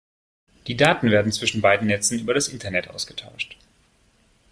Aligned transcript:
Die 0.65 0.75
Daten 0.75 1.11
werden 1.11 1.31
zwischen 1.31 1.61
beiden 1.61 1.85
Netzen 1.85 2.17
über 2.17 2.33
das 2.33 2.47
Internet 2.47 2.87
ausgetauscht. 2.89 3.55